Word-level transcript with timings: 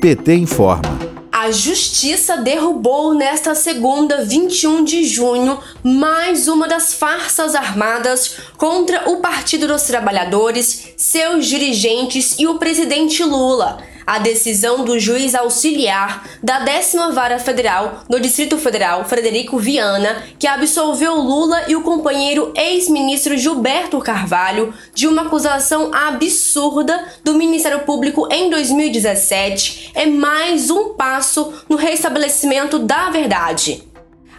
PT 0.00 0.34
informa. 0.34 0.82
A 1.32 1.50
Justiça 1.50 2.36
derrubou 2.36 3.14
nesta 3.14 3.54
segunda, 3.54 4.24
21 4.24 4.84
de 4.84 5.04
junho, 5.04 5.58
mais 5.82 6.48
uma 6.48 6.68
das 6.68 6.94
farsas 6.94 7.54
armadas 7.54 8.36
contra 8.56 9.10
o 9.10 9.16
Partido 9.16 9.66
dos 9.66 9.82
Trabalhadores, 9.82 10.92
seus 10.96 11.46
dirigentes 11.46 12.38
e 12.38 12.46
o 12.46 12.58
presidente 12.58 13.22
Lula 13.24 13.78
a 14.06 14.18
decisão 14.18 14.84
do 14.84 14.98
juiz 14.98 15.34
auxiliar 15.34 16.28
da 16.42 16.60
décima 16.60 17.12
vara 17.12 17.38
federal 17.38 18.04
do 18.08 18.20
Distrito 18.20 18.58
Federal, 18.58 19.04
Frederico 19.04 19.58
Viana, 19.58 20.22
que 20.38 20.46
absolveu 20.46 21.14
Lula 21.16 21.64
e 21.68 21.76
o 21.76 21.82
companheiro 21.82 22.52
ex-ministro 22.56 23.36
Gilberto 23.36 23.98
Carvalho 23.98 24.72
de 24.94 25.06
uma 25.06 25.22
acusação 25.22 25.90
absurda 25.92 27.06
do 27.24 27.34
Ministério 27.34 27.80
Público 27.80 28.28
em 28.32 28.50
2017, 28.50 29.92
é 29.94 30.06
mais 30.06 30.70
um 30.70 30.94
passo 30.94 31.52
no 31.68 31.76
restabelecimento 31.76 32.78
da 32.78 33.10
verdade. 33.10 33.89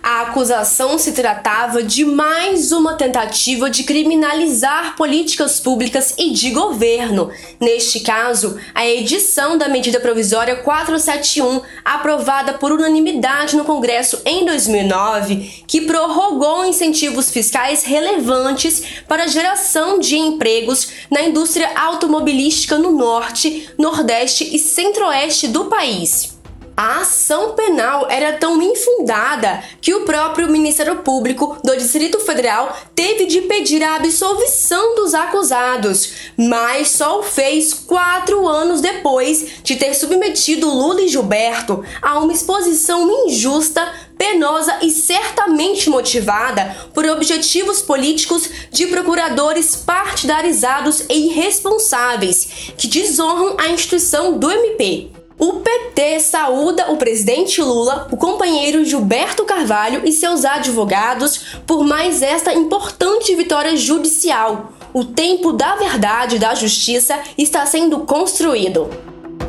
A 0.03 0.21
acusação 0.21 0.97
se 0.97 1.11
tratava 1.11 1.83
de 1.83 2.03
mais 2.03 2.71
uma 2.71 2.95
tentativa 2.95 3.69
de 3.69 3.83
criminalizar 3.83 4.95
políticas 4.95 5.59
públicas 5.59 6.15
e 6.17 6.31
de 6.31 6.49
governo. 6.49 7.29
Neste 7.59 7.99
caso, 7.99 8.59
a 8.73 8.83
edição 8.83 9.59
da 9.59 9.69
medida 9.69 9.99
provisória 9.99 10.55
471, 10.55 11.61
aprovada 11.85 12.53
por 12.53 12.71
unanimidade 12.71 13.55
no 13.55 13.63
Congresso 13.63 14.19
em 14.25 14.43
2009, 14.43 15.65
que 15.67 15.81
prorrogou 15.81 16.65
incentivos 16.65 17.29
fiscais 17.29 17.83
relevantes 17.83 18.83
para 19.07 19.25
a 19.25 19.27
geração 19.27 19.99
de 19.99 20.17
empregos 20.17 20.87
na 21.11 21.21
indústria 21.21 21.71
automobilística 21.75 22.75
no 22.75 22.91
norte, 22.91 23.69
nordeste 23.77 24.49
e 24.51 24.57
centro-oeste 24.57 25.47
do 25.47 25.65
país. 25.65 26.40
A 26.83 27.01
ação 27.01 27.53
penal 27.53 28.07
era 28.09 28.33
tão 28.33 28.59
infundada 28.59 29.63
que 29.79 29.93
o 29.93 30.01
próprio 30.01 30.49
Ministério 30.49 31.03
Público 31.03 31.55
do 31.63 31.77
Distrito 31.77 32.19
Federal 32.19 32.75
teve 32.95 33.27
de 33.27 33.41
pedir 33.41 33.83
a 33.83 33.97
absolvição 33.97 34.95
dos 34.95 35.13
acusados, 35.13 36.11
mas 36.35 36.89
só 36.89 37.19
o 37.19 37.23
fez 37.23 37.71
quatro 37.71 38.47
anos 38.47 38.81
depois 38.81 39.61
de 39.63 39.75
ter 39.75 39.93
submetido 39.93 40.67
Lula 40.67 41.03
e 41.03 41.07
Gilberto 41.07 41.85
a 42.01 42.17
uma 42.17 42.33
exposição 42.33 43.27
injusta 43.27 43.87
penosa 44.17 44.79
e 44.81 44.89
certamente 44.89 45.87
motivada 45.87 46.75
por 46.95 47.05
objetivos 47.05 47.79
políticos 47.79 48.49
de 48.71 48.87
procuradores 48.87 49.75
partidarizados 49.75 51.01
e 51.07 51.27
irresponsáveis 51.27 52.73
que 52.75 52.87
desonram 52.87 53.55
a 53.59 53.67
instituição 53.67 54.35
do 54.39 54.49
MP. 54.49 55.20
O 55.43 55.53
PT 55.53 56.19
saúda 56.19 56.91
o 56.91 56.97
presidente 56.97 57.63
Lula, 57.63 58.07
o 58.11 58.15
companheiro 58.15 58.85
Gilberto 58.85 59.43
Carvalho 59.43 60.07
e 60.07 60.11
seus 60.11 60.45
advogados 60.45 61.57
por 61.65 61.83
mais 61.83 62.21
esta 62.21 62.53
importante 62.53 63.33
vitória 63.33 63.75
judicial. 63.75 64.71
O 64.93 65.03
tempo 65.03 65.51
da 65.51 65.75
verdade 65.77 66.35
e 66.35 66.39
da 66.39 66.53
justiça 66.53 67.19
está 67.39 67.65
sendo 67.65 68.01
construído. 68.01 68.87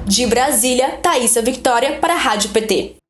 De 0.07 0.27
Brasília, 0.27 0.99
Thaisa 1.03 1.43
Victória 1.43 1.99
para 1.99 2.15
a 2.15 2.19
Rádio 2.19 2.49
PT. 2.49 3.02